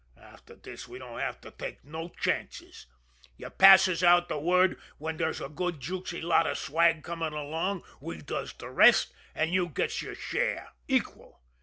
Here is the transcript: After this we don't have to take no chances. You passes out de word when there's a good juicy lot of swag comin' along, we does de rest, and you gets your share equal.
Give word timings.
After 0.17 0.55
this 0.55 0.87
we 0.87 0.97
don't 0.97 1.19
have 1.19 1.39
to 1.41 1.51
take 1.51 1.85
no 1.85 2.09
chances. 2.09 2.87
You 3.37 3.51
passes 3.51 4.03
out 4.03 4.29
de 4.29 4.39
word 4.39 4.79
when 4.97 5.17
there's 5.17 5.39
a 5.39 5.47
good 5.47 5.79
juicy 5.79 6.21
lot 6.23 6.47
of 6.47 6.57
swag 6.57 7.03
comin' 7.03 7.33
along, 7.33 7.83
we 7.99 8.17
does 8.19 8.51
de 8.51 8.67
rest, 8.67 9.13
and 9.35 9.53
you 9.53 9.69
gets 9.69 10.01
your 10.01 10.15
share 10.15 10.69
equal. 10.87 11.41